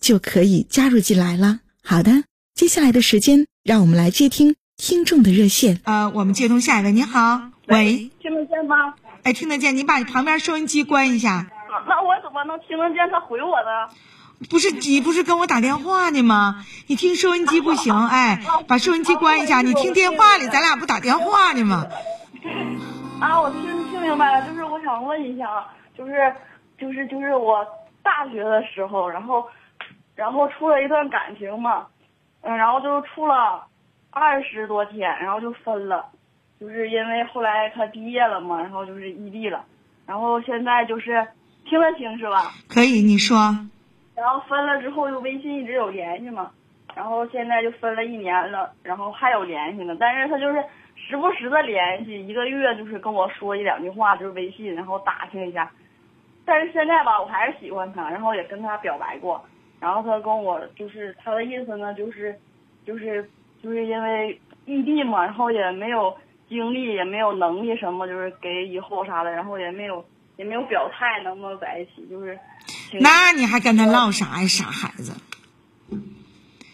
[0.00, 1.60] 就可以加入进来了。
[1.82, 5.80] 好的，接下来的时间，让我们来接听听众的热线。
[5.84, 6.92] 呃，我们接通下一位。
[6.92, 8.94] 您好，喂，听得见吗？
[9.22, 9.76] 哎，听得见。
[9.76, 11.46] 你把你旁边收音机关一下。
[11.88, 13.94] 那我怎么能听得见他回我呢？
[14.48, 16.64] 不是你不是跟我打电话呢吗？
[16.86, 19.62] 你听收音机不行， 哎，把收音机关一下。
[19.62, 21.86] 你听电话里，咱俩不打电话呢吗？
[23.20, 26.12] 啊，我听听明白了，就是我想问一下，就是
[26.78, 27.66] 就是就是我
[28.02, 29.44] 大学的时候，然后。
[30.18, 31.86] 然后处了一段感情嘛，
[32.40, 33.64] 嗯，然后就处了
[34.10, 36.06] 二十多天，然后就分了，
[36.58, 39.64] 就是因为后来他毕业了嘛，然后就是异地了，
[40.08, 41.24] 然后现在就是
[41.66, 42.50] 听得清是吧？
[42.68, 43.36] 可以，你说。
[44.16, 46.50] 然后分了之后，就微信一直有联系嘛，
[46.96, 50.60] 然后现在就分了一年了，然后还有联系呢，但是他就是
[50.96, 55.70] 时不时的联系，一个月就是跟我说一两句话，就是微信，然后打听一下。
[56.44, 59.40] 但是现在吧，我还是喜欢他，然后也跟他表白过。
[59.80, 62.38] 然后他跟我就是他的意思呢，就是，
[62.84, 63.28] 就是，
[63.62, 66.16] 就是因为异地嘛，然后也没有
[66.48, 70.04] 精力，也没有能力什么，就是给以后啥的，然后也没有
[70.36, 72.38] 也没有表态能不能在一起，就是。
[73.00, 75.12] 那你还跟他唠啥呀，傻孩子？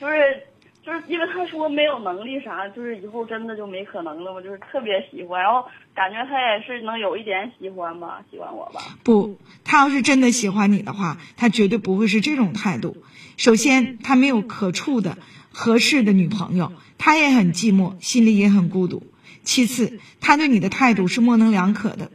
[0.00, 0.47] 就是。
[0.88, 4.40] 就是因为他说没有能力啥，就是以后真的就没可能了嘛。
[4.40, 8.80] 就是特别喜欢，然后感觉他也是能有一点喜欢吧，喜欢我吧。
[9.02, 12.96] 不，他要是真的喜欢你的话，他绝对不会是这种态度。
[13.36, 15.18] 首先，他没有可处的
[15.52, 19.02] 合适的女朋友，他也很寂寞，心里也很孤独。
[19.42, 22.10] 其次，他对你的态度是模棱两可的，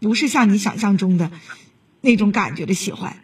[0.00, 1.32] 不是像你想象中的
[2.00, 3.16] 那种感觉的喜欢。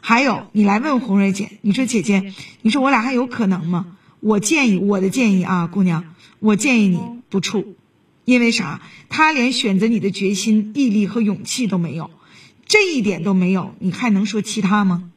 [0.00, 3.95] 还有，你来问红蕊姐，你说姐姐，你说我俩还有可能吗？
[4.26, 6.98] 我建议我的建议啊，姑娘，我建议你
[7.30, 7.76] 不处，
[8.24, 8.80] 因为啥？
[9.08, 12.10] 他连选择你的决心、毅力和勇气都没有，
[12.66, 15.12] 这一点都没有，你还能说其他吗？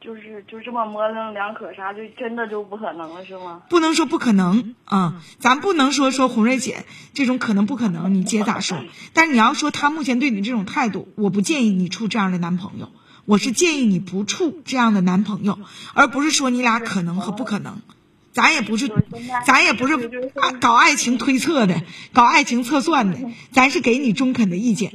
[0.00, 3.62] 就是就这么模棱两可，啥就真的就不可能了，是吗？
[3.70, 6.84] 不能说不可能啊，咱不能说说红瑞姐
[7.14, 8.76] 这种可能不可能，你姐咋说？
[9.14, 12.90] 但是你要说他目前对你这种态度，我不建议你处这样的男朋友，
[13.24, 15.60] 我是建议你不处这样的男朋友，
[15.94, 17.80] 而不是说你俩可能和不可能。
[18.36, 18.86] 咱也不是，
[19.46, 19.96] 咱也不是
[20.60, 21.74] 搞爱情推测的，
[22.12, 23.16] 搞爱情测算的，
[23.50, 24.92] 咱是给你中肯的意见。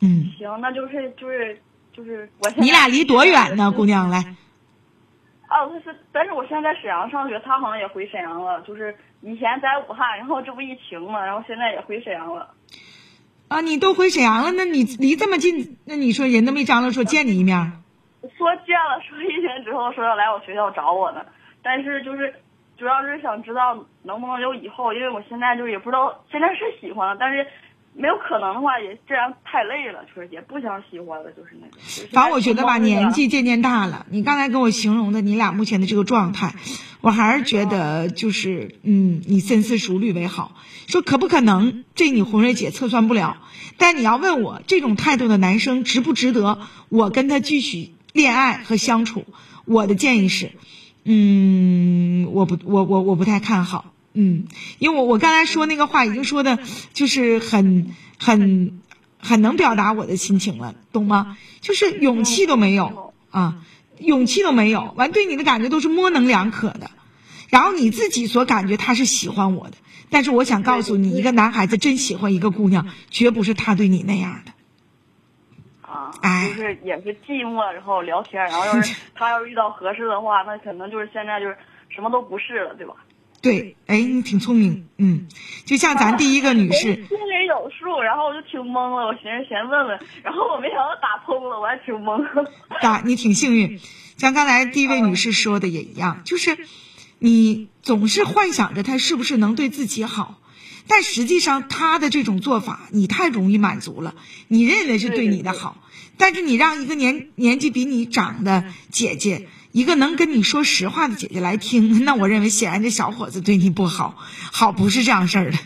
[0.00, 2.50] 嗯，行，那就是就是就是我。
[2.56, 4.10] 你俩离多远呢，姑娘？
[4.10, 4.34] 来。
[5.48, 8.60] 哦，他是，但是我现在在沈阳上学，他好像也回沈阳了。
[8.62, 12.54] 就是以前在武汉，然后这不疫情嘛，然后现在也回沈阳了。
[13.46, 17.54] 啊，你都回沈阳了，那你离这么近，那你说人都没张罗说见你一面？
[18.36, 21.20] 说见了，说一天之后说要来我学校找我呢。
[21.62, 22.34] 但是就是，
[22.76, 27.46] 主要是想知道能不能有以后，因为我现在就是也不知道，现在是喜欢了，但是
[27.94, 31.78] 没有可能的话，也这样太累了，就是也不想喜欢了，就是那种。
[32.10, 36.54] 反正我觉得吧，年纪渐渐大了，你刚才跟我形容的你俩目前的这个状态，
[37.00, 40.52] 我还是觉得就是，嗯，你深思熟虑为好。
[40.88, 43.36] 说可不可能，这你红瑞姐测算不了。
[43.78, 46.58] 但你要问我这种态度的男生值不值得
[46.88, 49.24] 我跟他继续恋爱和相处，
[49.64, 50.50] 我的建议是。
[51.04, 54.44] 嗯，我不，我我我不太看好，嗯，
[54.78, 56.58] 因为我我刚才说那个话已经说的，
[56.92, 58.80] 就是很很
[59.18, 61.36] 很能表达我的心情了，懂吗？
[61.60, 63.64] 就是勇气都没有啊，
[63.98, 66.90] 勇气都没有，完对你的感觉都是模棱两可的，
[67.48, 69.76] 然后你自己所感觉他是喜欢我的，
[70.08, 74.52] 但是我想告诉你，一个男孩子真喜欢一个姑娘，绝不是他对你那样的。
[75.92, 81.56] 啊，就是也是寂寞，然后聊天，然后要是 他要是遇到合适的话，那可能就是现在就是
[81.88, 82.94] 什么都不是了，对吧？
[83.42, 85.26] 对，哎，你挺聪明，嗯，
[85.66, 92.24] 就像咱第一个女士， 心里有数，然后我就挺懵了，我寻思先问问，然后我没想到打通了，我还挺懵。
[92.80, 93.80] 打你挺幸运，
[94.16, 96.56] 像刚才第一位女士说的也一样，就是
[97.18, 100.36] 你总是幻想着他是不是能对自己好，
[100.86, 104.14] 但实际上他的这种做法你太容易满足了，
[104.46, 105.76] 你认为是对你的好，
[106.16, 109.48] 但是你让一个年年纪比你长的姐姐。
[109.72, 114.18] 一个能跟你说实话的姐姐来听， 那我认为显然这小伙子对你不好，
[114.52, 115.56] 好不是这样事儿的，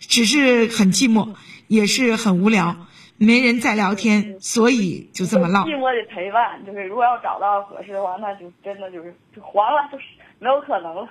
[0.00, 1.34] 只是很寂寞，
[1.66, 2.86] 也是很无聊，
[3.16, 5.64] 没人再聊天，所以就这么唠。
[5.64, 10.04] 寂寞的陪伴，就是如果要找到合适的话，那就真的就是就黄了，就是
[10.38, 11.08] 没有可能了。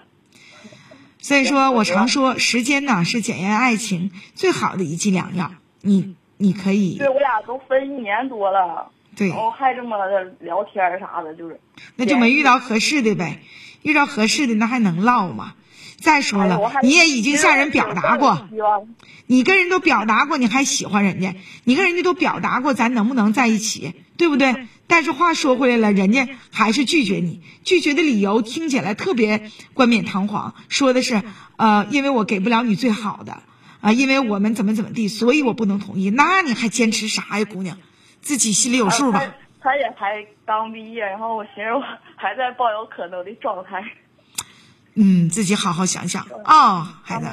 [1.17, 5.51] 所以说我常说，时间呢是检验爱情最好的一剂良药。
[5.81, 6.13] 你
[6.43, 8.91] 你可以，对我俩都分一年多了。
[9.15, 9.95] 对，然后还这么
[10.41, 11.59] 聊天啥的，就是，
[11.95, 13.39] 那就没遇到合适的呗。
[13.81, 15.53] 遇到合适的那还能唠吗？
[16.01, 18.47] 再说了，你也已经向人表达过，
[19.25, 24.67] 你跟人都表达过，你还喜欢人家，你跟人家都表达过，咱能不能在一起，对不对？
[24.87, 31.21] 但是话说回来了，人家还是拒绝你，拒绝的理由听起来特别冠冕堂皇，说的是，
[31.55, 33.43] 呃，因为我给不了你最好的，
[33.83, 36.09] 啊，因为我们怎么怎么地，所以我不能同意。
[36.09, 37.77] 那你还坚持啥呀，姑娘？
[38.21, 39.35] 自己心里有数吧。
[39.59, 41.81] 他也才刚毕业，然后我寻思我
[42.15, 43.83] 还在抱有可能的状态。
[44.95, 47.27] 嗯，自己好好想想啊，孩子。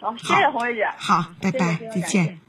[0.00, 0.88] 好，谢谢红瑞姐。
[0.96, 2.40] 好，拜拜，再见。